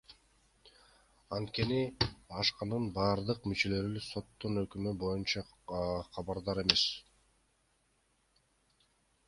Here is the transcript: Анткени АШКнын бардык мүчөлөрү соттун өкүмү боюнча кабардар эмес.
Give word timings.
Анткени 1.35 1.81
АШКнын 2.43 2.87
бардык 2.95 3.45
мүчөлөрү 3.53 4.01
соттун 4.07 4.63
өкүмү 4.63 4.95
боюнча 5.05 5.45
кабардар 6.19 6.65
эмес. 6.65 6.89